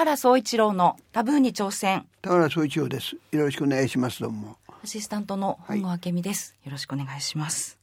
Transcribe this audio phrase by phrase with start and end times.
[0.00, 2.06] 原総一郎のタブーに挑戦。
[2.22, 3.16] 田原総一郎です。
[3.32, 4.22] よろしくお願いします。
[4.22, 4.56] どうも。
[4.82, 7.78] アシスタントの本郷明美です、よろしくお願いします。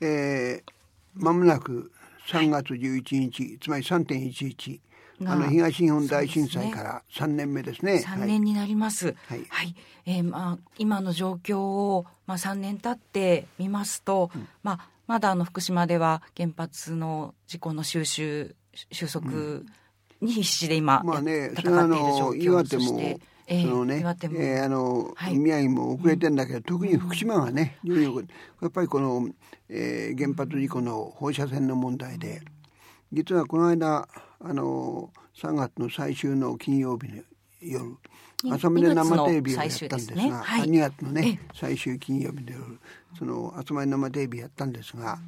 [0.00, 0.72] えー、
[1.12, 1.92] まもなく
[2.28, 4.80] 3月11日、つまり3.11。
[5.20, 8.02] があの東日本大震災から3年目ですね。
[8.02, 9.14] 3年になります。
[9.28, 9.46] はい
[10.06, 14.30] えーまあ、今の状況を、まあ、3年経ってみますと、
[14.62, 18.56] まあ、まだあの福島では原発の事故の収集
[18.90, 19.64] 収束
[20.22, 25.36] に必死で今、まあね、戦っている状の況岩手もそして、えーそのねえーあの、はい。
[25.38, 28.26] 宮城も遅れてんだけど、特に福島がね、非常によく
[28.62, 29.28] やっぱりこの、
[29.68, 32.40] えー原発事故の放射線の問題で、
[33.12, 34.08] 実はこの間
[34.40, 37.22] あの3月の最終の金曜日の
[37.60, 37.84] 夜
[38.42, 40.30] に朝まで生テレビをやったんですが二月ね。
[40.30, 40.60] はい。
[40.62, 42.78] あ2月のえね最終金曜日の夜
[43.18, 45.18] その朝まで生テレビやったんですが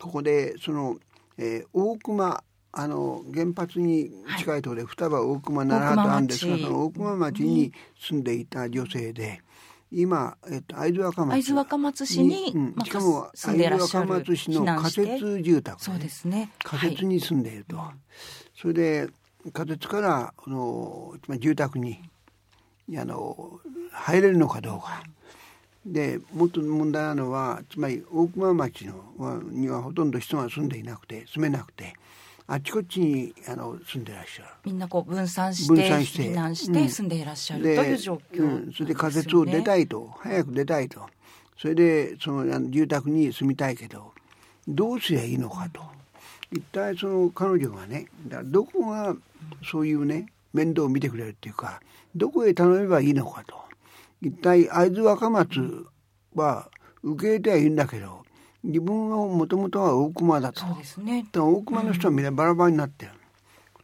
[0.00, 0.96] ここでその、
[1.38, 2.42] えー大熊
[2.72, 6.62] あの原発に近いところで双葉大熊奈良とあるんですが大熊町。
[6.62, 9.42] その大熊町に住んでいた女性で
[9.92, 16.50] 今、えっと、会津若松会津若松市にうんまあしかも住んでいらっしゃる会津若松市の仮設住宅、そうですね。
[16.64, 17.78] 仮設に住んでいると、
[18.56, 19.08] それで
[19.52, 22.00] 仮設からあの住宅に
[22.96, 25.02] あの入れるのかどうか。
[25.84, 31.94] でもっと問題なのはつまり大熊町のはにはほとんど人が住んでいなくて住めなくて
[32.46, 34.48] あっちこっちにあの住んでらっしゃる。
[34.64, 36.22] みんなこう分散して分散して。
[36.24, 36.74] 避難しうん。
[36.74, 40.10] て住んでいらっしゃるでという状況ね、うん、それで仮設を出たいと。
[40.18, 41.00] 早く出たいと。
[41.58, 44.12] それでそのあの住宅に住みたいけど
[44.66, 45.82] どうすりゃいいのかと。
[46.50, 49.16] 一体その彼女がねだどこが
[49.64, 51.80] そういうね面倒を見てくれるっていうか
[52.14, 53.54] どこへ頼めばいいのかと。
[54.20, 55.86] 一体会津若松
[56.34, 56.68] は
[57.02, 58.21] 受け入れてはいいんだけど
[58.64, 60.60] 自分はもともとは大熊だと。
[60.60, 61.26] そうですね。
[61.32, 63.12] 大熊の人はみんなバラバラになってる、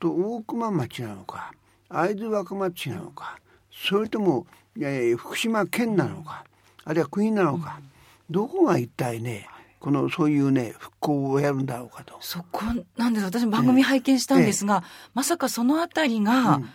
[0.00, 1.52] と大熊町なのか
[1.88, 3.38] 会津若松市なのか
[3.72, 4.46] それとも、
[4.78, 6.44] えー福島県なのか
[6.84, 7.80] あるいは国なのか、
[8.30, 9.48] どこが一体ね
[9.80, 12.16] このそういうね復興をやるんだろうかと。
[12.20, 12.64] そこ
[12.96, 13.24] なんです。
[13.24, 14.82] 私番組拝見したんですが、
[15.14, 16.68] まさかそのあたりが、うん。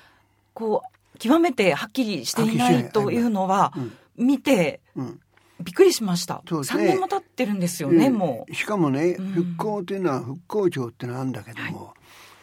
[0.53, 2.84] こう極めてはっきりしていないい。
[2.90, 3.74] というのは、
[4.18, 5.19] 見てうん
[5.63, 8.53] びっくりしました、3そうですね年も経ってるんですよね、でもう。
[8.53, 9.25] しかもね、うん。
[9.31, 11.94] 復興というのは復興庁ってのがあるんだけども、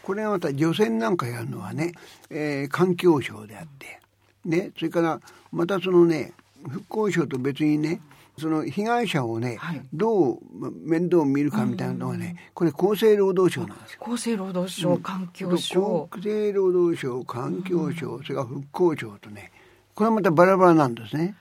[0.03, 1.92] これはまた除染なんかやるのはね、
[2.31, 4.00] えー環境省であって
[4.44, 5.20] ねそれから
[5.53, 6.32] またそのね
[6.69, 8.00] 復興省と別にね
[8.38, 9.82] その被害者をね、はい。
[9.92, 14.00] どうま面倒を見るかみたいなのがね、これ厚生労働省なんですよ。
[14.02, 16.08] 厚生労働省、環境省。
[16.10, 19.52] 厚生労働省環境省、それから復興庁とね
[19.94, 21.34] これはまたバラバラなんですね。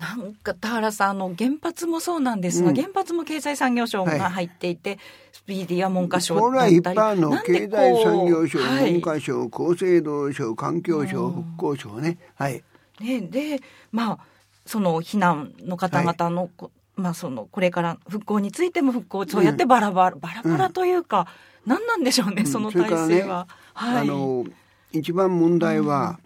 [0.00, 2.74] なんか田原さんあの原発もそうなんですが、うん。
[2.74, 4.98] 原発も経済産業省が入っていて、
[5.30, 8.92] スピーディーは文科省だこれはったり一般のなんで経済産業省、はい。
[8.92, 12.16] 文科省、厚生労働省、環境省、復興省ね。
[12.34, 12.64] はい。
[12.98, 13.60] ね、で
[13.92, 14.18] まあ
[14.64, 21.26] その避難の方々の、こまあそのこれから復興についても復興そうやってバラバラ、バラバラというか、
[21.66, 23.46] 何なんでしょうね、その体制は。
[23.74, 24.46] はい、あの
[24.92, 26.18] 一番問題は、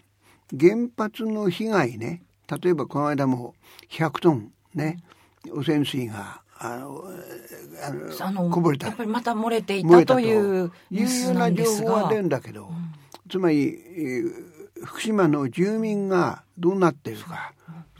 [0.57, 2.21] 原発の被害ね
[2.61, 3.55] 例えばこの間も
[3.89, 4.99] 100トンね
[5.51, 7.03] 汚染水があの
[7.83, 8.87] あのあのこぼれた。
[8.87, 12.69] やっぱりまた漏れていたといういうようなん情報が出るんだけど、
[13.29, 17.53] つまり、えー福島の住民がどうなっているか、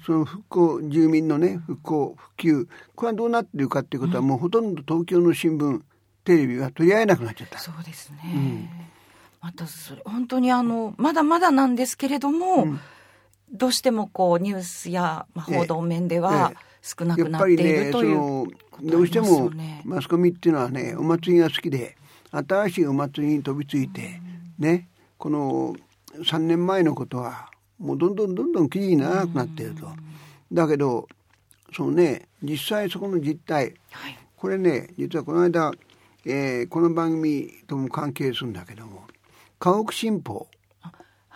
[0.06, 5.82] その復興住民のね復興復旧これはどうなっているかっていうことは、もうほとんど東京の新聞
[6.24, 7.60] テレビは取り合えなくなっちゃった。
[7.60, 8.70] そうですね、
[9.42, 12.68] またそれ本当にあのまだまだなんですけれども、
[13.52, 16.76] どうしてもこうニュースや、まあ、報道面ではええ。
[16.86, 19.50] 少なくなっているというそのことどうしても
[19.84, 21.98] マスコミっていうのはねお祭りが好きで
[22.32, 24.22] 新しいお祭りに飛びついて
[24.60, 25.76] ねこの
[26.14, 29.88] 3年前のことはもうどんどんどんどん記事にならなくなっていると。
[30.54, 31.08] だけど
[31.76, 34.18] そのね実際そこの実態はい。
[34.38, 35.72] これね実はこの間、
[36.26, 39.08] えーこの番組とも関係するんだけども
[39.58, 40.48] 河北新報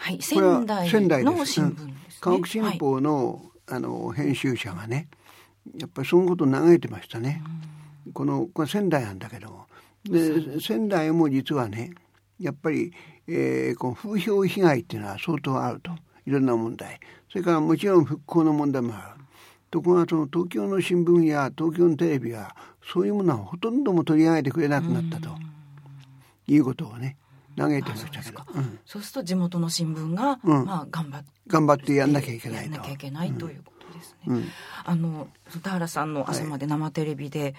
[0.02, 1.94] はい、これは仙台仙台の新聞です、ね。
[2.22, 2.80] 河北新はい。
[2.80, 5.10] 報の,、あの編集者がね
[5.78, 7.44] やっぱりそのことを嘆いてましたね。
[8.14, 9.66] このこれ仙台なんだけども。
[10.06, 11.92] で仙台も実はね
[12.40, 12.94] やっぱり、
[13.28, 15.92] えーこの風評被害っていうのは相当あると。
[16.26, 17.00] いろんな問題。
[17.30, 19.24] それからもちろん復興の問題もある。
[19.70, 25.30] ところがその東京の新聞や東京のテレビはそういうものはほとんども取り上げてくれなくなったと。
[26.48, 27.18] いうことをね
[27.60, 28.80] 嘆いてましたけど、うん。
[28.86, 30.66] そうすると地元の新聞が、うん。
[30.66, 32.72] まあ、頑張って頑張ってやんなきゃいけないと。
[32.72, 34.28] やんなきゃいけないということですね。
[34.28, 34.46] うん。
[34.86, 35.28] あの
[35.62, 37.56] 田原さんの朝まで生テレビで、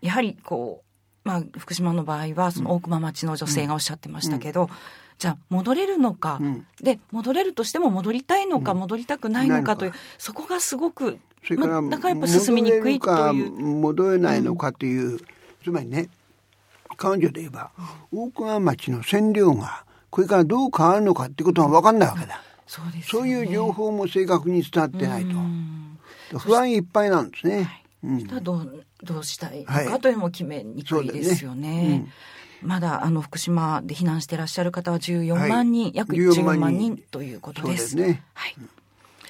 [0.00, 0.82] やはりこ
[1.24, 4.68] まあ、福島の場合はその大熊町の女性がおっしゃってましたけど、
[5.18, 6.66] じゃあ戻れるのか、うん。
[6.82, 15.20] で戻れるとしても戻りたいのか、戻りたくないのかというないそこがすごくそれから、まだからやっぱ進みにくいと戻れいうるか戻れないのかという、
[15.62, 16.08] つまりね
[16.96, 17.70] 彼女で言えば
[18.12, 25.98] 大熊町の線量がこれからどう変わるのかってことが分かんないわけだ、そうですそういう情報も正確に伝わってないと、うん。
[26.38, 28.20] 不安いっぱいなんですね、うん。
[28.20, 29.86] そしたらどうどうしたいのはい。
[29.86, 32.06] かというのも決めにくいですよね。
[32.60, 35.92] まだあの福島で避難してらっしゃる方は14万人、はい。
[35.94, 37.02] 約14 14万人。
[37.10, 37.96] ということです。
[37.96, 38.22] ですね。
[38.34, 38.54] はい。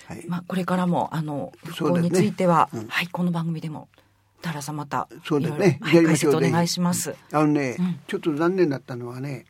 [0.07, 0.25] はい。
[0.27, 2.87] まあこれからもあの復興については、うん。
[2.89, 3.09] はい。
[3.09, 3.89] この番組でも
[4.43, 5.87] 田原さんまたそうですいろいねろ。
[5.87, 7.15] はい解説お願いします。
[7.33, 8.01] あのね、うん。
[8.07, 9.47] ちょっと残念だったのはね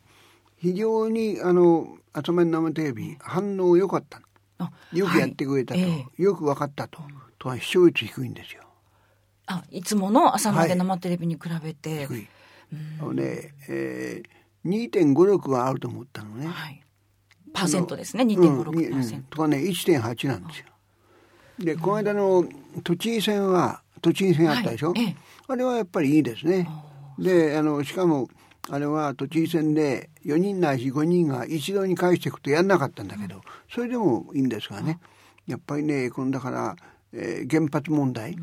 [0.58, 4.20] 非常にあの「朝まで生テレビ」反応良かった
[4.92, 5.90] よくやってくれたと、はい。
[5.90, 6.22] ええ。
[6.22, 7.00] よく分かったと、
[7.38, 8.62] とは視聴率低いんですよ。
[9.46, 12.28] あいつもの朝まで生テレビに比べて、低い、
[12.72, 12.98] うん。
[13.00, 16.82] あのね、えー、2.56はあると思ったのね、はい。
[17.52, 18.30] パーセントですね、うん。
[18.30, 19.14] 2.56%。
[19.14, 19.22] うん。
[19.24, 20.66] とかね1.8なんですよ。
[21.58, 22.44] でこの間の
[22.82, 25.02] 栃木戦は栃木戦あったでしょ、はい。
[25.04, 25.16] ええ。
[25.48, 26.68] あれはやっぱりいいですね。
[27.18, 28.28] であのしかも
[28.68, 33.40] あれは栃木戦で4人ないし5人が一堂に返していくとやんなかったんだけど、
[33.72, 34.98] それでもいいんですがね。
[35.46, 36.76] やっぱりねこのだから、
[37.12, 38.36] えー原発問題、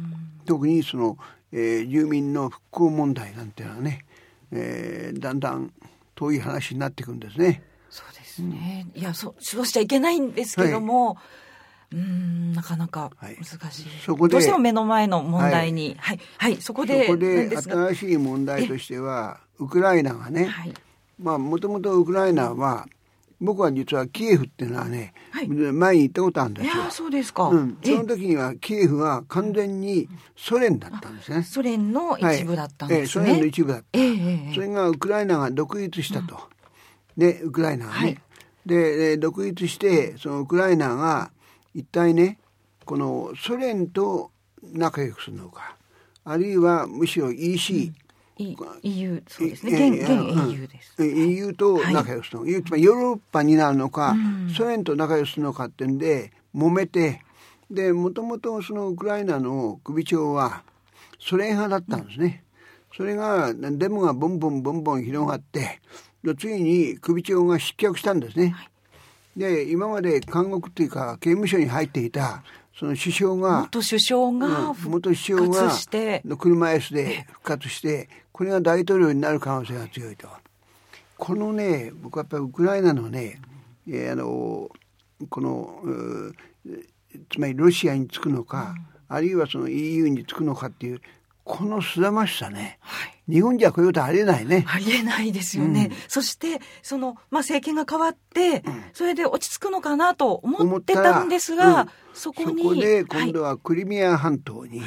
[0.45, 1.17] 特にその、
[1.51, 4.05] えー住民の復興問題なんていうのはね、
[4.51, 5.71] えーだんだん
[6.15, 7.63] 遠い話になっていくんですね。
[7.89, 8.87] そうですね。
[8.93, 11.17] いや、そう、そうしちゃいけないんですけども、
[11.91, 13.85] うーん、なかなかはい難しい。
[14.05, 20.73] そこでどうしても目の前の問題に、はい、はい、そこで、そこで新しい問題としてはウクライナがね、はい、
[21.21, 22.87] まあもともとウクライナは
[23.41, 26.91] 僕は実はキエフっていうのはね、はい前に行ったことあるんですよいやー、。
[26.91, 27.43] そうですか。
[27.45, 31.43] うん、そえの時にはキエフは完全にソ連だったんですね。
[31.43, 33.25] ソ連の一部だったんですね。
[33.25, 33.85] はいええソ連の一部だった。
[33.93, 36.37] ええええそれがウクライナが独立したと。
[37.15, 37.97] ね、ウクライナがね。
[37.97, 38.21] はい
[38.65, 41.31] で、えー独立して、そのウクライナが
[41.73, 42.39] 一体ね、
[42.85, 44.31] このソ連と
[44.61, 45.75] 仲良くするのか、
[46.23, 47.93] あるいはむしろ EC、
[48.37, 49.71] い EU、そうですね。
[49.73, 50.95] え現、え現 EU です。
[50.97, 54.49] うん EU と仲良くするの、つまりヨーロッパになるのか、うん。
[54.49, 57.21] ソ連と仲良くするのかってんで揉めて
[57.69, 60.63] でもともとそのウクライナの首長は
[61.19, 62.43] ソ連派だったんですね、
[62.95, 65.79] それがデモがボンボンボンボン広がって
[66.23, 68.55] でついに首長が失脚したんですね、
[69.39, 72.43] で今まで監獄っていうか刑務所に入っていた
[72.77, 80.27] その首相が元首相がうん復元首相が活して、車椅子で復活してこれが大統領になる可能性が強いと。
[81.17, 83.41] このね僕はやっぱりウクライナのね、
[83.87, 84.69] えーあの
[85.29, 85.83] この
[87.29, 88.75] つまりロシアにつくのか、
[89.07, 91.01] あるいはその EU につくのかっていう
[91.49, 93.33] このすだましさねはい。
[93.33, 94.65] 日本じゃこういうことありえないね。
[94.67, 95.89] ありえないですよね。
[95.91, 95.97] うん。
[96.07, 98.63] そして、その、まあ、政権が変わって、
[98.93, 103.05] それで落ち着くのかなと思思ってたんですが、そこに、そこではい。
[103.05, 104.83] 今度はクリミア半島に、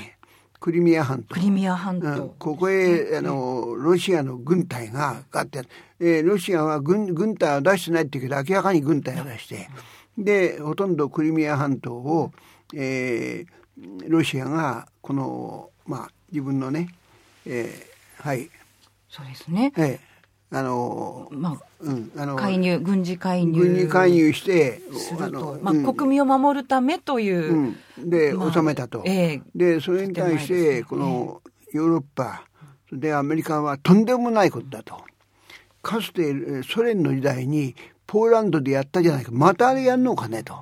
[0.61, 1.35] クリミア半島。
[1.35, 2.07] クリミア半島。
[2.07, 2.29] うん。
[2.39, 5.63] ここへあのロシアの軍隊がガッて、
[5.99, 9.69] えーロシアは軍軍隊は出してないって言うけど明らかに軍隊を出して
[10.17, 12.31] でほとんどクリミア半島を、
[12.75, 13.63] えー
[14.09, 16.89] ロシアがこの、まあ、自分のね、
[17.47, 18.49] えーはい、
[19.09, 19.73] そうですね。
[19.77, 20.13] えー
[20.55, 23.59] あのまうん、ああ、の介入、軍事介入。
[23.59, 24.83] 軍事介入して
[25.19, 25.59] あのと。
[25.63, 27.75] まあ、うん国民を守るためという。
[27.99, 29.03] うん、で、まあ収めたと。
[29.07, 31.41] ええでそれに対してこの
[31.73, 32.45] ヨーロッパ
[32.93, 35.03] でアメリカはとんでもないことだと。
[35.81, 37.75] かつてえーソ連の時代に
[38.07, 40.55] ポーランドでやったじゃないかまたあれやんのかねと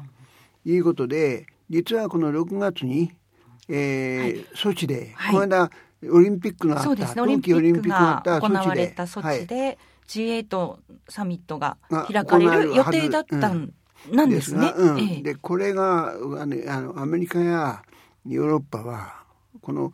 [0.65, 3.12] いうことで実はこの6月に、
[3.71, 5.35] えーソチで、はい。
[5.35, 5.71] この間
[6.11, 7.07] オリンピックのあったね。
[7.15, 9.41] 冬季オリンピックが行われたソはい。
[9.41, 10.77] チで、G8
[11.09, 13.73] サミットがが開かれるる予定だったん
[14.11, 14.61] なんですね。
[14.61, 14.75] が。
[14.75, 14.99] うん。
[15.00, 15.23] ええ。
[15.23, 17.83] でこれがあのアメリカや
[18.27, 19.23] ヨーロッパは
[19.61, 19.91] この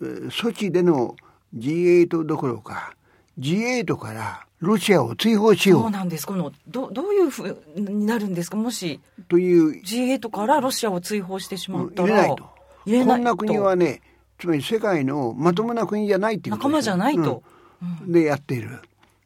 [0.00, 1.14] えーソチでの
[1.56, 2.94] G8 どころか
[3.38, 6.26] G8 からロシアを追放しよそうなんです。
[6.26, 8.56] この、ど、どういうふうになるんですか？
[8.56, 9.82] もし、うという。
[9.82, 12.44] G8 からロシアを追放してしまったら、入れないと。
[12.84, 14.00] こんな国はね
[14.38, 17.42] つまり世界のまともな国じゃないっていうこと仲間じゃないと。
[17.46, 18.80] うんでやっている。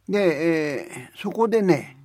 [0.09, 1.97] で、えーそこでね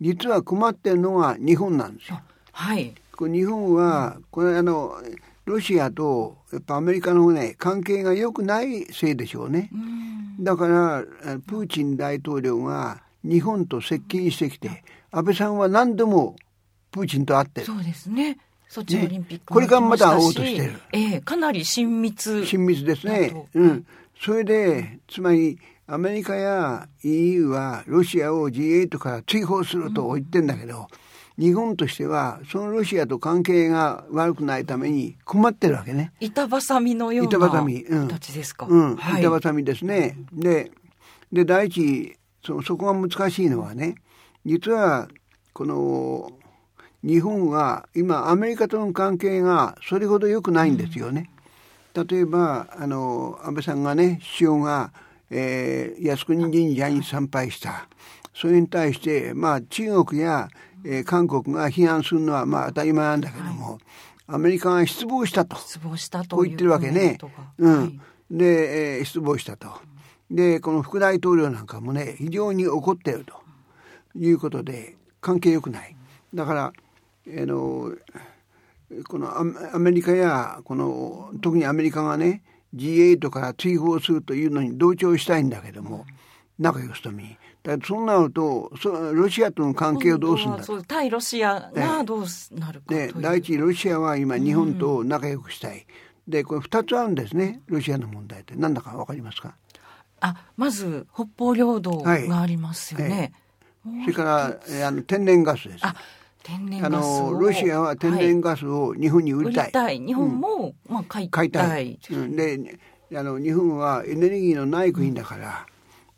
[0.00, 2.20] 実は困ってるのが日本なんですよ。
[2.52, 2.94] はい。
[3.18, 4.94] 日本はこれあの
[5.44, 9.70] ロシアとやっぱアメリカのね関係が良くないせいでしょうね。
[9.72, 11.04] うんだからあ
[11.46, 16.34] プーチン大統領が日本と接近してきて安倍さんは何度も
[16.90, 18.38] プーチンと会ってるそうですね。
[18.70, 22.46] ソチオリンピックこれからまた会おうも行きとしてるええかなり親密。
[22.46, 23.48] 親密ですね。
[23.52, 23.86] うん。
[24.22, 25.58] それでつまり
[25.88, 30.86] アメリカや EU はロシアを G8 から追放すると言ってんだけど、
[31.36, 36.12] うん、日本としてはそのロシアと関係が悪くないために困ってるわけね。
[36.20, 38.66] 板挟みのような形ですか。
[38.70, 40.16] うん、はい、板挟みですね。
[40.32, 40.70] で、
[41.32, 43.96] で第一そそこが難しいのはね、
[44.46, 45.08] 実は
[45.54, 46.30] この
[47.02, 51.30] 日本は今アメリカとの関係がそれほど良くないんですよね。
[51.94, 54.92] うん、例えばあの安倍さんがね首相が
[55.30, 57.88] えー、靖国神社に参拝した。
[58.34, 60.48] それに対して、まあ、中国や、
[60.84, 63.80] えー、韓国が批判するのは、まあ、当たり前なんだけども、はい、
[64.28, 65.56] アメリカが失望したと。
[65.56, 66.36] 失望したと。
[66.36, 67.18] こう言ってるわけね。
[67.58, 67.80] うん。
[67.80, 69.68] はい、で、えー、失望したと。
[70.30, 73.34] で、この副大統領なんかもね、非常に怒っていると
[74.16, 75.96] いうことで、関係良くない。
[76.34, 76.72] だから、
[77.38, 77.92] あの、
[79.08, 82.42] このアメリカや、この、特にアメリカがね、
[82.74, 86.06] G8 から追放するというのに同調したいんだけども、
[86.58, 87.36] 仲良しとみ。
[87.62, 90.82] だそうなるとそロシアとの関係をどうするんだと。
[90.82, 92.24] 対ロシアがどう
[92.58, 95.86] なるかで第一ロシアは今日本と仲良くしたい。
[96.26, 99.56] うん、でこれ2つあるんですねロシアの問題って何だか分かりますか？
[100.20, 103.32] あまず北方領土がありますよね。
[103.84, 105.84] はい、それからあの天然ガスです。
[106.40, 109.72] あ天然ガスをロシアは天然ガスを日本に売りたい。
[109.72, 111.48] はい、日本も、うん、まあ買いたい。
[111.48, 111.98] 買いたい。
[112.10, 112.78] うん、で
[113.14, 115.66] あの日本はエネルギーのない国だから、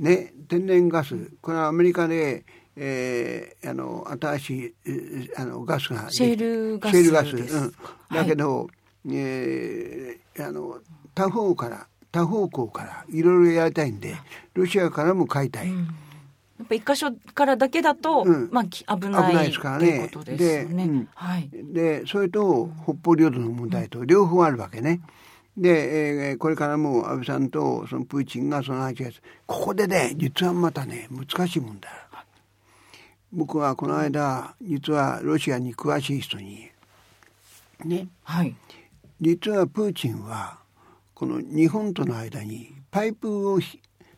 [0.00, 2.44] うん、ね天然ガスこれはアメリカで、
[2.76, 4.74] えー、あの新しい
[5.36, 7.74] あのガスがシェールガスシェールガス、うん、
[8.10, 8.68] だけど、はい、
[9.14, 10.78] えー、あの
[11.14, 14.16] 他方から多方向からいろいろやりたいんで
[14.52, 15.68] ロシアからも買いたい。
[15.68, 15.88] うん
[16.62, 20.10] やっぱ一箇所からだけだと、うん、まあ危ない危ないですからね。
[20.24, 21.50] で、ねうん、はい。
[21.52, 25.00] で、それと北方領土の問題と両方あるわけね。
[25.56, 29.10] で、えー、これからも安倍さんとそのプーチンがその話を
[29.46, 31.90] ここでね、実はまたね、難しい問題。
[33.32, 36.68] 僕はこの間、実はロシアに詳しい人に、
[37.84, 38.54] ね、はい、
[39.20, 40.58] 実はプーチンは、
[41.14, 43.58] この日本との間にパイプを、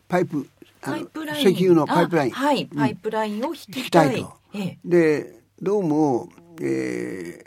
[0.09, 0.47] パイプ、
[0.85, 4.33] パイプライン石油のパイプライン、はい、パイプラインを引きたいと。
[4.53, 6.29] ええ、でどうも、
[6.61, 7.43] え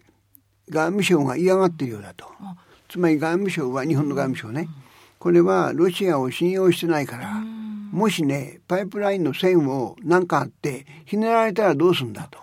[0.69, 2.27] ー、外務省が嫌がっているようだと。
[2.89, 4.69] つまり外務省は日本の外務省ね、
[5.19, 7.35] これはロシアを信用してないから、
[7.93, 12.39] もしねパイプラインの線を何かあってひねられたらどうすんだと。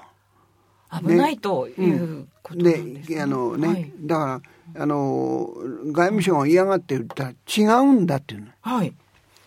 [1.01, 4.41] 危ないということで、ね、であのね、はい、だか
[4.75, 5.49] らあの
[5.87, 8.47] 外務省が嫌がって言ったら違うんだっていうの。
[8.61, 8.93] はい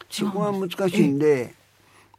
[0.08, 1.54] そこは難しいんで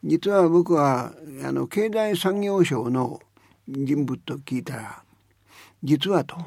[0.03, 3.19] 実は僕はあの経済産業省の
[3.67, 5.03] 人物と聞いたら
[5.83, 6.37] 実はと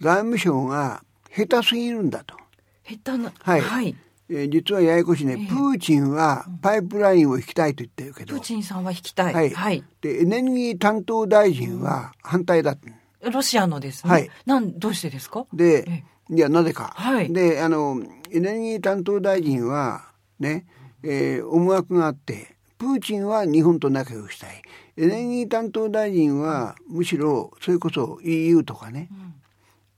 [0.00, 1.02] 外務省が
[1.34, 2.36] 下手すぎるんだと。
[2.84, 3.96] 下手なはい、はい。
[4.28, 12.76] えー、実はややこしいね、えー、プーチンはパイプラインを引きたいと言ってるけど、プーチンさんは引きたい、はい、はい、でエネルギー担当大臣は反対だ
[13.22, 15.46] ロシアのですね、はい、なんどうしてですか？
[15.52, 20.06] で、えー、いやなぜか、はい、であのエネルギー担当大臣は
[20.38, 20.66] ね、
[21.02, 24.62] えー、思惑があって、プーチンは日本と仲良くしたい。
[24.98, 29.08] エネルギー担当大臣はむしろそれこそ EU とかね、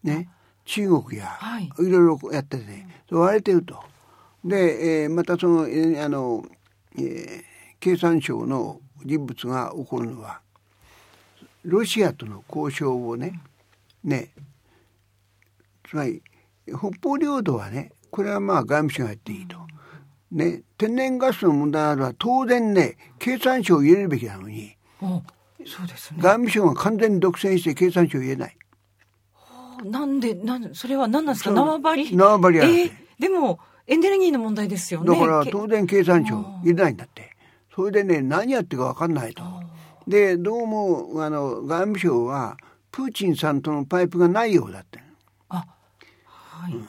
[0.04, 0.28] うん、ね、
[0.64, 3.83] 中国や、はい、いろいろやってて、ね、割れてると。
[4.45, 6.45] で、えー、またその、えー、あの、
[6.97, 7.42] えー、
[7.80, 10.40] 経産省の人物が起こるのは、
[11.64, 13.40] ロシアとの交渉をね、
[14.04, 14.30] ね、
[15.88, 16.23] つまり
[16.66, 19.57] 北方領土はね、これはまあ外務省がやっていいと。
[20.30, 28.56] ね、天然ガスの問題は当然ね、経産省を入れるべきなのに、そうですね、外務省が完全に独占して経産省を入れない。
[29.85, 31.50] なんで、なんそれは何なんですか？
[31.52, 32.16] 縄張り？
[32.16, 35.06] 縄張りある、えー、でも、エネルギーの問題ですよね。
[35.06, 37.35] だから当然経産省入れないんだって。
[37.75, 39.42] それでね、何やってるか分かんないと。
[40.06, 42.56] で、どうも、あの、外務省は、
[42.90, 44.99] プーチンさんとのパイプがないようだって。
[45.49, 45.64] あ、
[46.25, 46.73] はい。
[46.73, 46.88] うん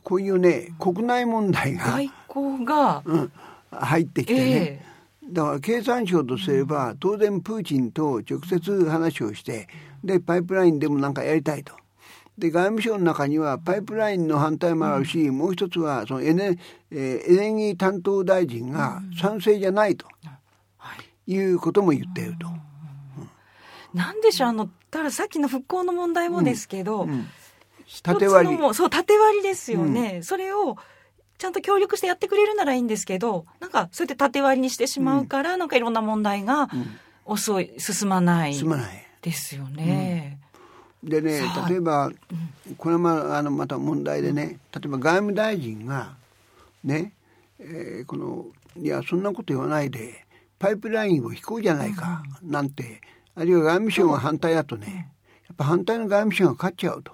[0.00, 3.32] こういうね国内問題が外交が、うん、
[3.70, 4.82] 入ってきてね、
[5.22, 9.68] えー、だから経産省とすれば、当然プーチンと直接話をして
[10.04, 11.74] でパイプラインでもなんかやりたいと。
[12.38, 16.56] で外務省の中にはパイプラインの反対もあるし、うん、もう一つはそのエネ,、
[16.92, 20.06] えー、エネルギー担当大臣が賛成じゃないと、
[21.26, 21.38] うん、い。
[21.52, 22.46] うことも言っていると。
[22.46, 27.08] うん、なんでしょうあのたださっきの復興の問題もですけど、
[28.02, 28.74] 縦割り。
[28.74, 30.14] そう、縦割りですよね。
[30.16, 30.76] うん、それを、
[31.38, 36.68] ちゃんと協力してやってくれるならいいんですけど、なんか、そうやって縦割りにしてしまうから、うん、なんかいろんな問題が
[37.24, 38.54] 遅い、進まない。
[38.54, 39.06] 進まない。
[39.22, 40.38] ですよね。
[41.02, 42.10] でね、例えば、
[42.76, 46.16] これはあのまた問題でね、例えば外務大臣が、
[46.82, 47.12] ね、
[47.60, 50.24] えー、このいやそんなこと言わないで
[50.58, 53.00] パイプラインを引こうじゃないかなんて、
[53.34, 55.12] あるいは外務省が反対だとね
[55.48, 57.12] やっぱ反対の外務省が勝っちゃうと。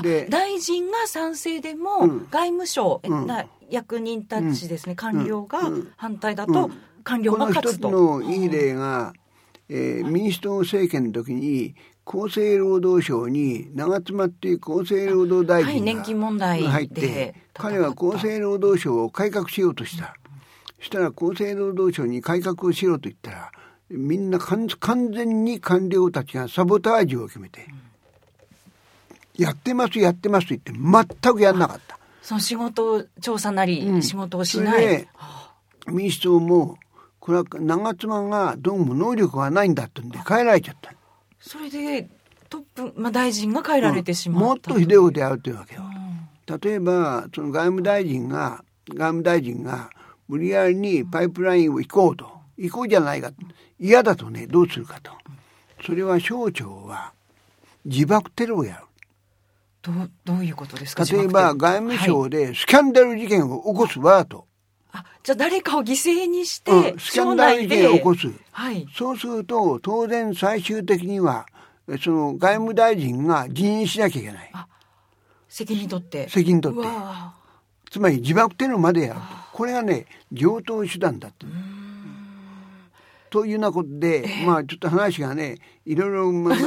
[0.00, 3.26] で大臣が賛成でも、うん、外務省、うん、
[3.68, 5.60] 役人たちですね、官僚が
[5.96, 6.70] 反対だと、
[7.04, 7.90] 官僚が勝つと。
[7.90, 9.12] のいい例が、
[9.68, 20.16] えー、民主党政権の時に厚生労働省に長妻っていう厚生労働大臣が入って、彼は厚生労働省を改革しようとした。
[20.78, 23.52] そしたら厚生労働省に改革をしろと言ったら
[23.88, 24.66] みんな完
[25.12, 27.66] 全に官僚たちがサボタージュを決めて、
[29.36, 30.72] やってますやってますと言って
[31.22, 31.98] 全くやんなかった。
[32.22, 35.08] その仕事調査なり、うん、仕事をしない？
[35.88, 36.78] 民主党も
[37.18, 40.92] これは長妻がどうも能力がないんだってんで変えられちゃった。
[41.40, 42.08] それで
[42.48, 45.82] トップ、まあ、大臣が変えられてしまう、うん、もっとひどいことやるというわけよ。
[45.82, 49.90] うん、例えばその外務大臣が外務大臣が
[50.28, 53.32] 無理やりにパイプラインを行こうと行こうじゃないか
[53.80, 55.10] 嫌だとねどうするかと
[55.84, 57.12] それは省庁は
[57.84, 58.84] 自爆テロをやる。
[59.82, 61.04] どうどういうことですか？
[61.04, 64.46] 例えば外務省でスキャンダル事件を起こすわと。
[64.92, 71.46] あじゃあ誰かを犠牲にして、うん、スキャンダル事件を起こす、はい、そうすると当然最終的には
[72.02, 74.52] その外務大臣が辞任しなきゃいけない。
[75.48, 76.28] 責任取って。
[76.28, 76.86] 責任取って。
[77.90, 79.26] つまり自爆テロまでやると。
[79.52, 81.46] これがね上等手段だって。
[83.30, 86.58] というようなことで、えー、まあちょっと話がねいろいろ、ま あ、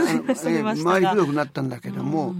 [0.83, 2.33] 回りくどくなったんだけども。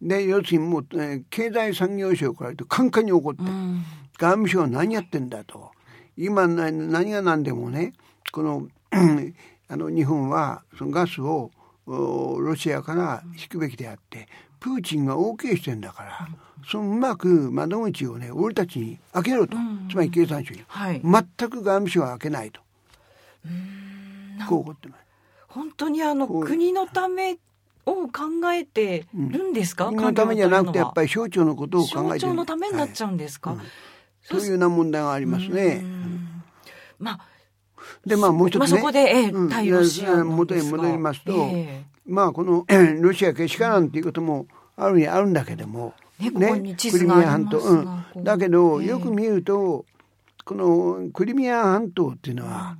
[0.00, 3.84] で要するにもう、えー、経済産業省から言うとカンカンに怒って、うん、
[4.18, 5.70] 外務省は何やってんだと。
[6.18, 7.92] 今何が何でもね
[8.32, 8.68] この
[9.68, 11.50] あの日本はそのガスを
[11.86, 16.28] ロシアから引くべきであってプーチンが OK してんだから、
[16.68, 22.60] そのうまく窓口をね俺たちに開けろと、うん、つまり経産省に、はい、全く外務省は開けないと。
[24.48, 25.06] こう怒ってます。
[25.48, 27.38] 本当にあの国のため
[27.86, 33.58] を考えてるんですか、うん、のためじゃなくてやっぱり省庁のことを考えて省庁のためになっちゃうんですか、はい。
[33.60, 33.64] うん、
[34.22, 35.82] そういうような問題がありますね。
[36.98, 37.20] まあ
[38.04, 42.64] でまあもう一つね、まあ、そこで、ええ、対ロシア元に戻りますと、えー、まあこの
[43.00, 44.46] ロシアけしからんっていうことも
[44.76, 47.74] あるにあるんだけども、ね、ねクリミア半島、う
[48.20, 49.84] ん、だけど、よく見ると
[50.44, 52.76] このクリミア半島っていうのは、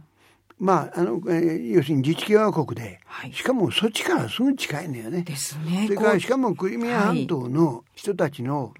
[0.58, 5.22] まあ、あの、えー、要するに自治共和国で、はい、しかもそっちからすぐ近いのよね。
[5.22, 5.84] ですね。
[5.86, 8.72] それからしかもクリミア半島の人たちの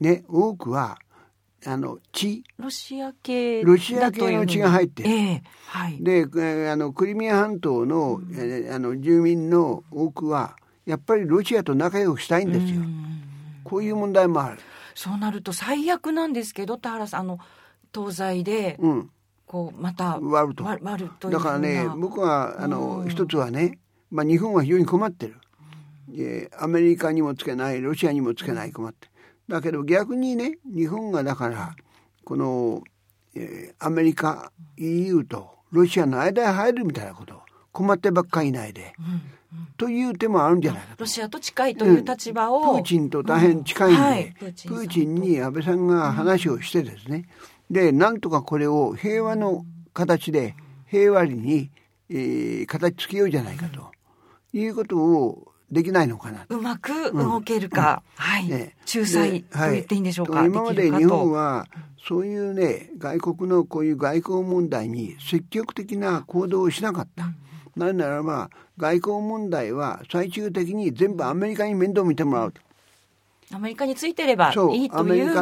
[0.00, 0.98] ね、多くは、
[1.66, 2.42] あの血。
[2.56, 12.82] ロシア系ロシア系の血が入ってる、えーはい、で、えー、あのクリミア半島の,、うん、えー、あの住民の多くはやっぱりロシアと仲良くしたいんですよ、
[13.62, 14.58] こういう問題もある。
[14.94, 17.38] そうなると最悪なんですけど田原さんあの
[17.94, 19.10] 東西で、うん
[19.50, 20.62] こうまた割ると。
[20.62, 25.34] 割るとだからね僕はあの一つはね、まあ、日本は非常に困ってる、
[26.16, 29.08] えアメリカにもつけないロシアにもつけない困って
[29.48, 31.74] だけど逆にね日本がだから
[32.22, 32.84] この、
[33.34, 37.40] えー、アメリカ EU とロシアの間へ入るみたいなこと
[37.72, 39.04] 困ってばっかりいないで、うん
[39.52, 41.00] うん、という手もあるんじゃないかと。
[41.00, 44.04] ロシアと近いという立場を、うん、プーチンと大変近いんで、うん。
[44.04, 47.26] はい、プーチンに安倍さんが話をしてですね、
[47.70, 50.56] でなんとかこれを平和の形で
[50.86, 51.70] 平和に、
[52.08, 53.90] えー、形付けようじゃないかと。
[54.52, 61.68] いうことをできないのかなうまく動けるか、うん、はい、ね、仲裁と言っていいんでしょうか、はい、今まで日本は
[62.06, 67.24] そういうね外国のこういう外交問題に積極的な行動をしなかった。
[67.24, 67.36] うん。
[67.76, 72.60] なぜならば外交問題は最終的に全部アメリカに面倒見てもらうと。
[73.52, 75.34] アメリカについてればいいという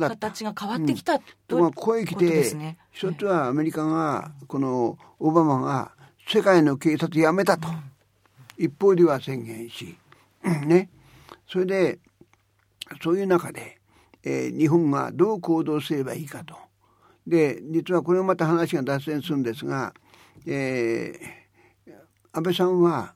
[0.00, 5.92] 形が変わってきたと、うん、ここへ来て、ね、一つはアメリカがこのオバマが
[6.28, 7.68] 世界の警察やめたと、
[8.56, 9.96] 一方では宣言し、
[10.66, 10.88] ね、
[11.48, 11.98] それで
[13.02, 13.78] そういう中で、
[14.22, 16.56] えー、日本がどう行動すればいいかと。
[17.26, 19.94] で実はこれもまた話が脱線するんですが、
[20.46, 21.92] えー、
[22.32, 23.14] 安倍さんは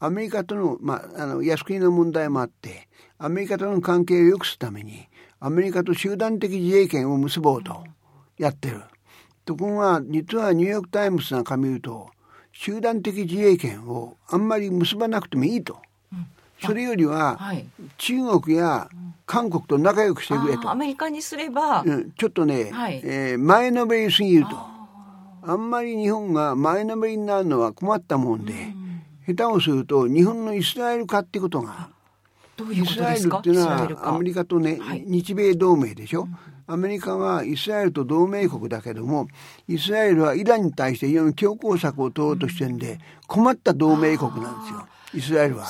[0.00, 5.08] アメリカとの,、まあ、あの靖国の問題もあってアメリカとの関係を良くするために
[5.40, 7.84] アメリカと集団的自衛権を結ぼうと
[8.38, 8.82] やってる。
[9.44, 12.10] ところが実はニューヨーク・タイムズなんか見ると
[12.52, 15.78] 集団的自衛権をあんまり結ばなくてもいいと。
[16.60, 17.38] それよりは、
[17.98, 18.88] 中国や
[19.26, 20.68] 韓国と仲良くしてくれと。
[20.68, 24.56] アメリカにすれば、うん、ちょっとね、はい、えー、前のめりすぎると。
[25.42, 28.77] あんまり日本が前のめりになるのは困ったもんで、うん、
[29.28, 31.90] 下手をすると日本のイスラエル化ってことが
[32.56, 34.02] どういうイスラエルことですかっていうのイスラエルか？
[34.02, 35.04] はアメリカとね、はい。
[35.06, 36.26] 日米同盟でしょ、
[36.66, 39.28] アメリカはイスラエルと同盟国だけども
[39.68, 44.86] イスラエルはイランに対して非常に強硬策を取ろうとしてるんで困った同盟国なんですよ。
[45.14, 45.66] イスラエルは。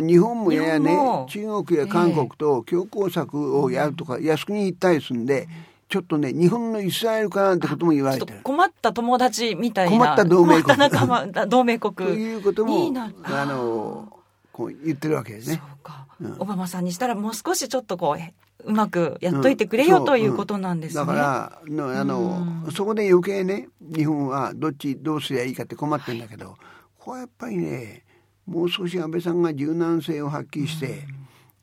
[0.00, 0.96] 日本もややね
[1.28, 5.48] 中国や韓国と強硬策をやるとか靖国に行ったりするんで
[5.90, 8.40] ちょっとね日本のイスラエルかなんてことも言われてる。
[8.44, 9.90] 困った友達みたいな。
[9.90, 10.76] 困った同盟国。
[10.76, 11.94] 困った仲間同盟国。
[11.94, 12.92] ということも
[13.24, 14.16] あの
[14.52, 15.56] こう言ってるわけですね。
[15.56, 16.36] そうか、うん。
[16.38, 18.32] オバマさんにしたらもう少しちょっとこうえ
[18.64, 20.04] うまくやっといてくれよ、うん。
[20.04, 21.00] ということなんですね。
[21.00, 22.72] だからのあの、うん。
[22.72, 26.56] そこで余計ね日本はどっちどうすりゃいいかって困ってるんだけど、
[26.98, 28.04] ここはやっぱりね
[28.46, 31.04] もう少し安倍さんが柔軟性を発揮して、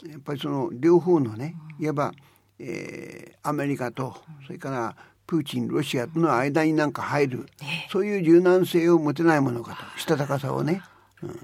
[0.06, 2.12] やっぱりその両方のねいわば、
[2.60, 7.46] えーアメリカとそれからプーチンロシアとの間になんか入る、
[7.92, 10.82] そういう柔軟性を持てないものかとしたたかさをね、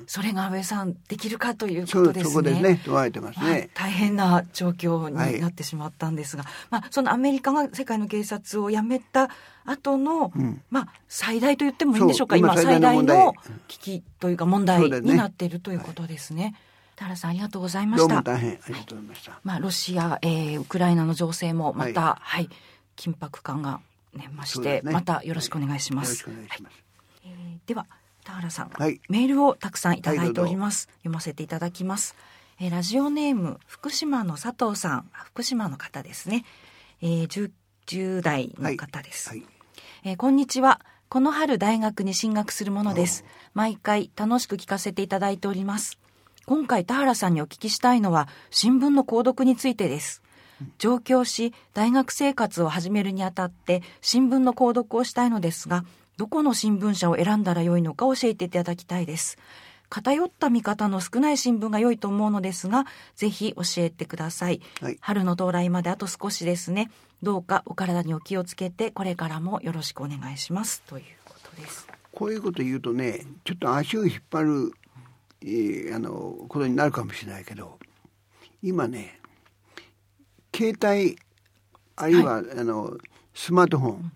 [0.06, 2.32] それが安倍さんできるかということですね。
[2.32, 3.70] そこですね問われてますまあね。
[3.74, 5.34] 大変な状況はい。
[5.34, 9.30] になってしまったんですが、まあ、そのアメリカが世界の警察を辞めた
[9.66, 10.62] 後の、ん。
[10.70, 12.36] まあ、最大と言ってもいいんでしょうか。
[12.36, 13.34] そう今今最大の
[13.68, 16.54] 危機というか問題になっているということですね。
[16.96, 18.08] 田原さんありがとうございました。
[18.08, 19.40] どうも大変ありがとうございました。
[19.44, 22.50] まあ、ロシア、えーウクライナの情勢もまた、はい。
[22.96, 23.82] 緊迫感が
[24.14, 24.92] ねまして、ね。
[24.92, 26.10] またよろしくお願いします。
[26.10, 26.84] よろしくお願いします。
[27.26, 27.34] えー
[27.68, 27.86] では
[28.24, 29.02] 田原さん、はい。
[29.10, 32.16] メールをたくさんいただいておりはます、読ませていただきます、
[32.60, 35.10] えーラジオネーム福島の佐藤さん。
[35.14, 36.46] あ福島の方ですね、
[37.02, 37.52] えー、10,
[37.88, 39.44] 10代の方です、はい。
[40.04, 40.80] えーこんにちは。
[41.10, 43.24] この春大学に進学するものです。
[43.54, 46.00] 毎回楽しく聞かせていただいております
[46.46, 50.22] 今回田原さんにお聞きしたいのは新聞の購読についてです。
[50.78, 55.84] 上京し大学生活を始めるにあたって新聞の購読をしたいのですが
[56.18, 59.38] どこの新聞社を選んだらよいのか教えていただきたいです。
[59.90, 64.98] 偏った見方の少ない新聞が良いと思うのですがぜひ教えてください、はい。
[65.00, 66.90] 春の到来まであと少しですね。
[67.22, 70.82] どうかお体にお気をつけてこれからもよろしくお願いします。
[70.88, 71.88] ということです。
[72.12, 74.74] こういうこと言うとねちょっと足を引っ張る、
[75.44, 77.78] えーあのことになるかもしれないけど
[78.62, 79.20] 今ね
[80.56, 81.18] 携帯
[81.96, 82.98] あるいは、あの
[83.34, 84.12] スマートフォン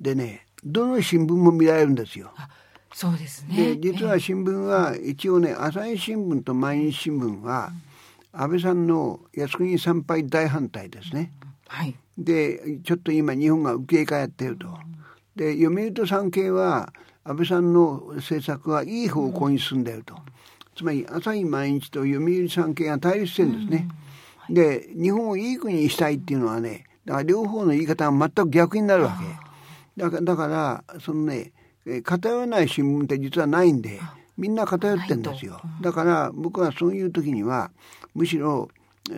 [0.00, 2.32] でねどの新聞も見られるんですよ。
[2.36, 2.48] あ
[2.94, 7.72] そうですねで実は新聞は一応ね朝日新聞と毎日新聞は
[8.32, 11.32] 安倍さんの靖国参拝大反対ですね。
[11.66, 14.68] はいでちょっと今日本が受け入れやってると。
[15.34, 16.92] で読売と産経は
[17.24, 20.14] 安倍さんの政策はいい方向に進んでいると。
[20.76, 23.88] つまり朝日毎日と読売産経が対立してるんですね。
[24.50, 29.18] で日本をいい国にしたいっていうのはねだから両方の言い方が全く逆になるわ
[29.96, 30.02] け。
[30.02, 31.52] だからだからそのね
[31.86, 34.00] えー偏らない新聞って実はないんで
[34.36, 35.60] みんな偏ってんですよ。
[35.80, 37.70] だから僕はそういう時には
[38.14, 38.68] むしろ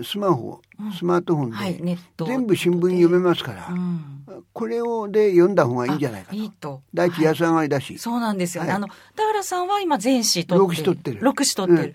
[0.02, 0.60] スマホ
[0.96, 2.26] スマートフォンで、はいネット。
[2.26, 4.24] 全部新聞読めますから、うん。
[4.52, 6.36] これをで読んだ方がいいんじゃないかと。
[6.36, 6.82] いいと。
[6.92, 8.70] 第一安上がりだし、そうなんですよね。
[8.70, 8.76] はい。
[8.76, 10.58] あの、田原さんは今全紙取ってる。
[10.58, 11.18] 六紙取ってる。
[11.22, 11.94] 六紙取ってる。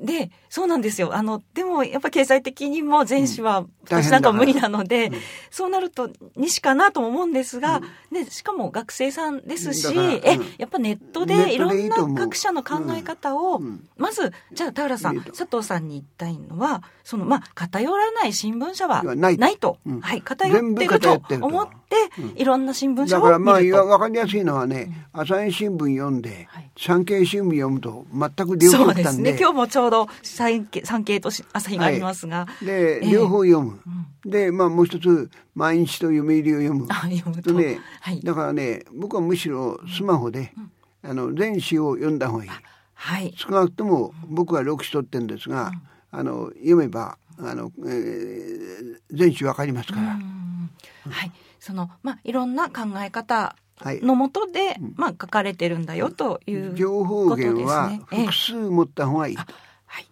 [0.00, 1.14] で、そうなんですよ。
[1.14, 5.12] あの、でもやっぱ経済的にも全紙は私なんか無理なので、
[5.50, 10.20] そうなると西かなとも思うんですが、ね、しかも学生さんですし、うん、
[10.58, 13.88] やっぱネットでいろんな各社の考え方を、うん。
[13.96, 19.78] まず、じゃあ田原さん、佐藤さんに言いたいのは、その、まあ、偏らない新聞社はないないと。
[19.86, 20.00] うん。
[20.00, 21.46] はい、偏って全部ると偏ってると。
[21.46, 21.79] 思って、
[22.36, 23.86] いろんな新聞社をだからまあ見ると。
[23.86, 26.70] わかりやすいのはね、朝日新聞読んで、はい。
[26.76, 29.22] 産経新聞読むと全く両そう方来たんで。
[29.24, 29.38] ですね。
[29.40, 33.80] 今日もちょうど産経産経とし朝日がありますが、で、ええ両方読む、
[34.24, 36.86] でまあもう一つ毎日と読売を読む。
[36.90, 37.50] あ読むと。
[37.50, 38.20] とね、はい。
[38.20, 40.52] だからね僕はむしろスマホで、
[41.02, 42.50] あの全紙を読んだ方がいい。
[42.94, 43.34] はい。
[43.36, 45.72] 少なくとも僕は6紙取ってるんですが、
[46.10, 50.16] あの読めばあの、えー全紙わかりますから、
[51.08, 51.32] はい。
[51.58, 59.46] その、まあ、いろんな考え方はいのもとで、まあ、書かれてるんだよという情報ことです源は複数持った方がいい、はい。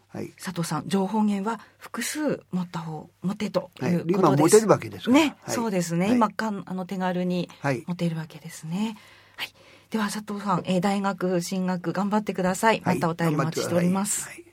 [0.08, 4.18] はい佐藤さん、情報源は複数持った方、持てとはいいうことです。
[4.20, 6.06] 今持てるわけですね、はいそうですね。
[6.06, 8.96] はい今かん、あの、手軽にはい持てるわけですね。
[9.37, 9.52] はい。
[9.90, 12.80] では、佐藤さん、えー大学進学頑張ってください。
[12.84, 14.28] またお便りお待ちしております。
[14.28, 14.44] はい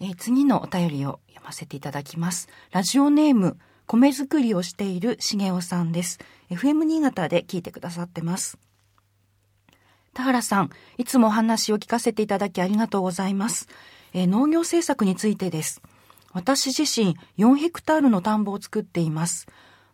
[0.00, 2.48] えー次のお便りを読ませていただきます。
[2.70, 6.18] ラジオネーム、米作りをしているしげおさんです。
[6.50, 8.58] FM 新潟で聞いてくださってます。
[10.12, 13.66] 田原さん、いつもお話を聞かせていただきありがとうございます。
[14.12, 15.80] え農業政策についてです。
[16.34, 19.46] 私自身4ヘクタールの田んぼを作っています。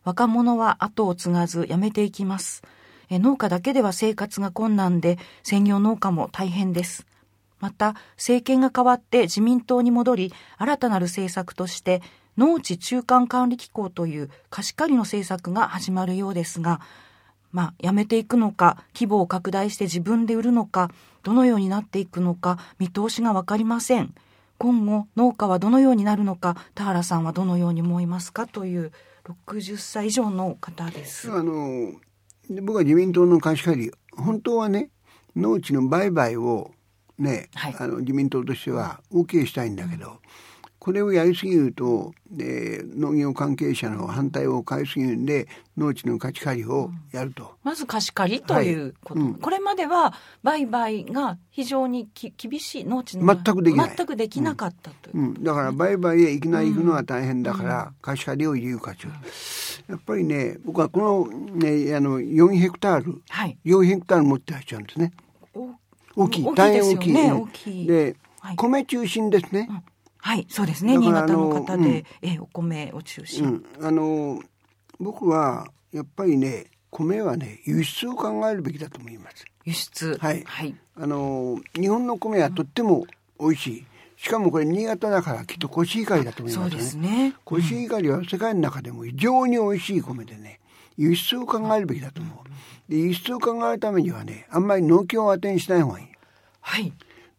[0.02, 2.64] 若者は後を継がず辞めていきます。
[3.10, 7.06] え農家だけでは生活が困難で、専業農家も大変です。
[7.60, 12.02] また政権が変わって自民党に戻り新たなる政策として
[12.36, 16.80] 農地中間管理機構という貸し借りの政策が始まるようですが
[17.54, 20.90] まあ、やめていくのか規模を拡大して自分で売るのか
[21.22, 24.12] どのようになっていくのか見通しが分かりません。
[24.58, 28.48] 今後農家はどのようになるのか田原さんはどのように思いますか？
[28.48, 28.90] という
[29.24, 31.30] 60歳以上の方です。
[31.30, 31.92] あの
[32.60, 34.90] 僕は自民党の貸し借り本当はね
[35.36, 36.72] 農地の売買を
[37.20, 40.18] ね、はい、あの自民党としては OK したいんだけど、
[40.84, 53.92] これをやりすぎるとで農業関係者の反対を買いすぎるんで農地の貸し借りをやると、うん、まず貸し借りということ、はいうん、これまでは売買が非常にき厳しい農地の全くできない。
[53.96, 59.12] 全くできなかったという、うん、だから売買へいきなり行くのは大変だから、貸し借りを言うかという、
[59.88, 61.00] やっぱりね僕はこ
[61.32, 65.14] の,、ね、あの4ヘクタール、はい、4ヘクタール持ってらっしゃるんですね。
[66.14, 66.54] 大きい。
[66.54, 67.86] 大変大きい、ね、大きい。
[67.86, 69.70] で、はい、米中心ですね、
[70.24, 70.96] はい、そうですね。
[70.96, 74.40] 新潟の方で、うん、えお米を中心、うん、あの
[74.98, 79.44] 僕はやっぱりね、米はね輸出を考えるべきだと思います。
[79.66, 80.16] 輸出。
[80.18, 80.42] はい。
[80.46, 83.04] はい、あの日本の米はとっても
[83.38, 83.86] 美味しい。
[84.16, 86.70] しかもこれ新潟だからきっとコシヒカリだと思いますね。
[86.70, 87.34] そうですね。
[87.44, 90.58] コシヒカリは世界の中でも非常に美味しい米でね、
[90.96, 92.90] 輸出を考えるべきだと思う。
[92.90, 96.06] で輸出を考えるためにはね、あんまり農協を当てにしない方がいい。
[96.62, 96.94] はい。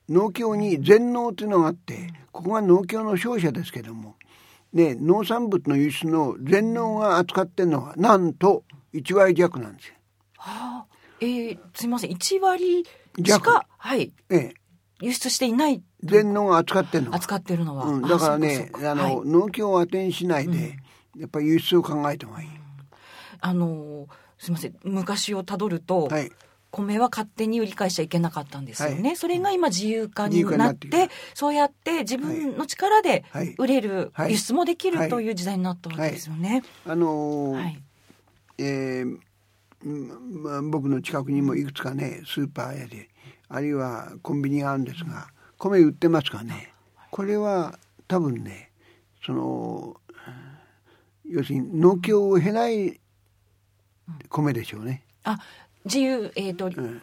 [0.09, 4.15] 農協に全農というのがあってここが農協の商社ですけども、
[4.73, 8.63] ね、農産物の輸出の全農が扱ってるのはなんと
[8.93, 9.95] 1割弱なんですよ。
[10.37, 12.11] はあ、えー、すみません。
[12.11, 12.85] 1割
[13.23, 14.53] しか、はい、ええ、
[15.01, 15.81] 輸出していない。
[16.03, 20.77] 全農が扱ってるのは扱ってるのは、うん、だからねあの、はい、農協を当てにしないで、
[21.15, 22.49] うん、やっぱり輸出を考えた方がいい。
[23.41, 24.75] あのすみません。
[24.83, 26.31] 昔をたどると、はい、
[26.75, 33.23] 米は勝手に売り返しちゃいけなかったんですよね、はい、それが今自由化になってそうやって自分の力で
[33.57, 36.63] 売れる、はい、輸出もできるという時代になったわけですよね。
[36.85, 37.83] あのー、はい、
[38.57, 39.17] えー
[39.85, 43.09] まあ、僕の近くにもいくつかねスーパーやで
[43.47, 46.73] あるいはコンビニがあるんですが米売ってますかね。
[47.11, 48.71] これは多分ね
[49.25, 49.95] その
[51.23, 52.99] 要するに農協を経ない
[54.29, 55.03] 米でしょうね。
[55.23, 55.39] あ
[55.85, 57.01] 自由、えっ、ー、と、うん。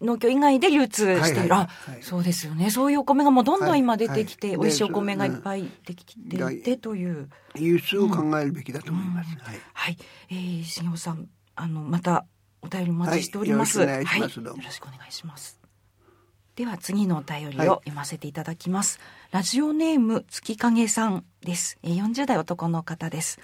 [0.00, 2.70] 農協以外で流通している、はいはいはい、そうですよね。
[2.70, 4.56] そういうお米がもうどんどん今出てきて、はい。
[4.56, 7.28] はい、美味しいお米がいっぱいできていてという。
[7.56, 9.98] 輸出を考えるべきだと思います、うん、はい、はい、
[10.30, 12.24] えー、重尾さんあのまた
[12.62, 14.30] お便りお待ちしております、はい、よろしくお願い。
[14.30, 15.60] します、よろしくお願いします。
[16.54, 19.00] では次のお便りを読ませていただきます、
[19.32, 21.78] ラジオネーム月影さんです。
[21.82, 23.40] 40代男の方です。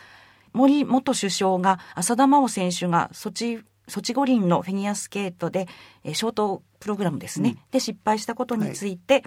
[0.53, 5.69] 森元首相が浅田真央選手がソチソチ五輪のフィギュアスケートで、
[6.05, 9.25] えー、ショートプログラムですね、うん、で失敗したことについて、はい、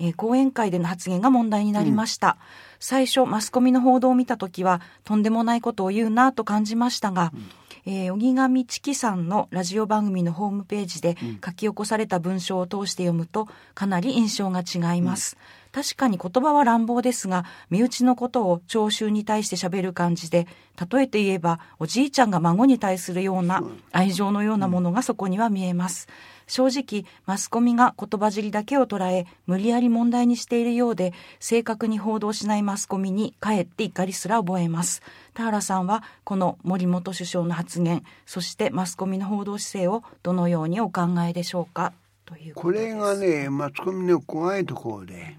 [0.00, 2.34] えー、講演会での発言が問題になりました、うん、
[2.80, 7.50] 最初マスコミの報道を見た時はとんでもないことを言うなと感じましたが、うん。
[7.86, 15.40] えー、荻上チキさんのラジオ番組のホームページで書き起こされた文章を通して読むとかなり印象が違います、うん、
[15.72, 20.48] 確かに言葉は乱暴ですが身内のことを聴衆に対して喋る感じで
[20.90, 26.08] 例えて言えばおじいちゃんが孫に対するような愛情のようなものがそこには見えます、
[26.46, 35.02] 正直マスコミが言葉尻だけを捉え無理やり問題にしているようで正確に報道しないマスコミにかえって怒りすら覚えます。
[35.34, 41.92] 田原さんはこの森本首相の発言そしてマスコミの報道姿勢をどのようにお考えでしょうか？
[42.24, 45.36] というこれがねマスコミの怖いところで、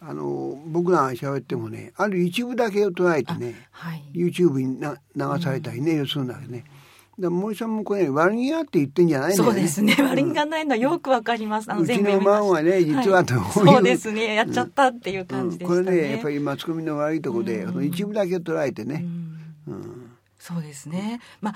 [0.00, 6.64] あの僕らが喋ってもねある一部だけを捉えてね、はい、YouTube にな流されたりね、うん、するんだけどね
[7.18, 9.34] だ森さんもこれ悪気がって言ってんじゃないね。
[9.34, 9.96] そうですね。
[9.98, 11.70] 悪気がないのはよくわかります。
[11.70, 14.34] あのうちの孫はね、実はと、はい、そうですね。
[14.34, 15.68] やっちゃったっていう感じでね。
[15.68, 19.04] うん、これね、やっぱりマスコミの悪いところで、うん、一部だけ捉えてね。
[19.66, 21.20] うん、そうですね。
[21.40, 21.54] まあ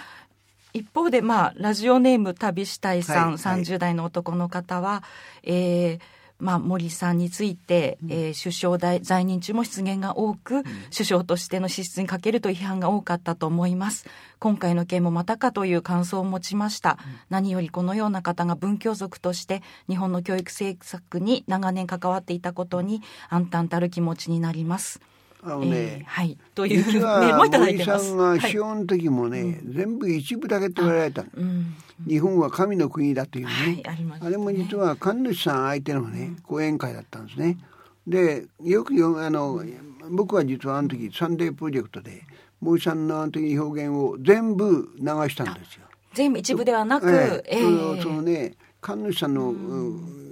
[0.75, 5.03] 一方で、まあ、ラジオネーム旅したいさん、はい、30代の男の方は、
[5.43, 6.01] えー、
[6.43, 14.07] まあ、森さんについて、うん、えー、首相在在任中も失言が多く、うん、首相としての資質に欠けると批判が多かったと思います。
[14.41, 25.01] 今回の件もまたかという感想を持ちました、うん、何よりこのような方が文教族として日本の教育政策に長年関わっていたことに暗淡たる気持ちになります
[25.45, 26.39] あのね、えー、はい。
[26.55, 28.13] というメールもいただいてます。
[28.13, 31.75] 森さんが資本の時もね、はい、全部一部だけって言われたの、うん、
[32.07, 34.19] 日本は神の国だというね、はい、あね。
[34.21, 37.59] あれも実は神主さん相手のね講演会だったんですね。
[38.07, 39.63] でよくよあの
[40.11, 42.23] 僕は実はあの時サンデープロジェクトで
[42.61, 45.83] 森さんのあの時表現を全部流したんですよ。
[46.15, 50.23] 全部一部ではなく、えー、えー、そのね神主さんの、うん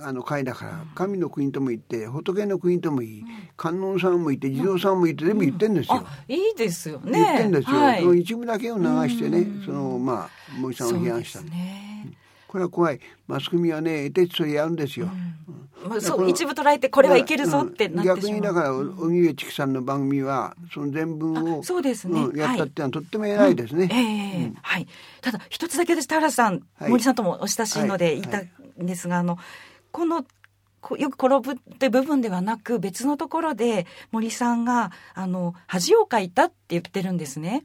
[0.00, 3.24] あの会だから神の国とも言って仏の国ともいい、
[3.56, 6.06] 観音さんもいて地蔵さんもいて全部言ってんですよ。
[6.28, 7.12] いいですよね。
[7.12, 7.76] 言ってんですよ。
[7.76, 11.40] はい、その一部だけを流してね、そのまあ森さんを批判した。
[12.48, 13.00] これは怖い。
[13.26, 15.08] マスコミはね手つとやるんですよ。
[15.86, 23.88] まあ、そう一部捉えてこれはいけるぞってなって逆にだから荻上チキさんの番組はその全文をそうですね、やったってのはとっても偉いですね。
[23.92, 24.88] ええはい。
[25.20, 28.40] ただ一つだけ私田原さん、森さんともお親しいので言った
[28.82, 29.38] んですが、あの
[29.96, 30.26] この
[30.98, 37.64] よく転ぶって部分ではなく別のところで森さんがあの恥をかいたって言ってるんですね。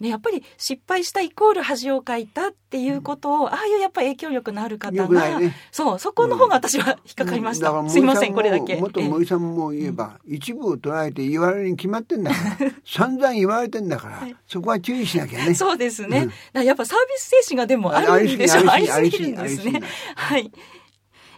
[0.00, 8.76] でやっぱり失敗したイコール恥をかいたっていうことを、うん、ああいうやっぱり影響力のある方が、ね、そうそこの方が私は引っかかりました、うん、すいませんこれだけ。
[8.76, 15.54] 元森さんも言えば、え一部を捉えて言われるに決まってんだから 散々言われてんだから、そこは注意しなきゃね。
[15.56, 19.82] そうですね、うん、やっぱサービス精神がでもあるんでしょありすぎるんですね。
[20.14, 20.52] はい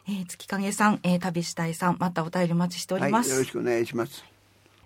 [0.09, 3.31] えー、月影さん、えー、旅したいさん、またお便りお待ちしております。
[3.31, 4.25] はい、よろしくお願いします。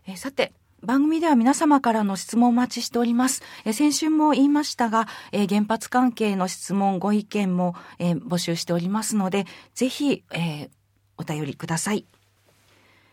[0.07, 0.53] えー、さて、
[0.83, 3.43] 番組では皆様からの質問をお待ちしております。
[3.65, 10.71] え先週も言いましたが、え原発関係の質問、ご意見も、え募集しておりますので、ぜひ、え
[11.17, 12.07] お便りください。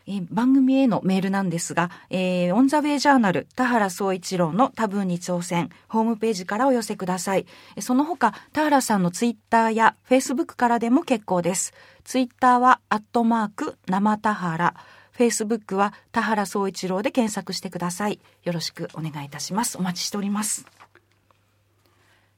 [0.08, 7.46] え番組へのメールなんですが、えー、オンザウェイジャーナル、田原総一郎の多分に挑戦、ホームページからお寄せください。
[7.80, 11.74] その他、田原さんのツイッターやフェイスブックからでも結構です。
[12.04, 14.76] ツイッターは、アットマーク、生田原、
[15.12, 18.20] フェイスブックは田原総一郎で検索してください。
[18.44, 19.78] よろしくお願いいたします。
[19.78, 20.66] お待ちしております。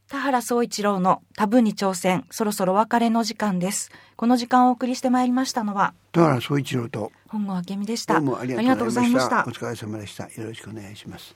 [0.10, 3.92] 田原総一郎のタブに挑戦、そろそろ別れの時間です。
[4.16, 8.14] この時間をお送りしてまいりましたのは、田原総一郎と本郷明美でした。
[8.14, 9.44] どうもありがとうございました。
[9.46, 10.24] お疲れ様でした。
[10.24, 11.36] よろしくお願いします。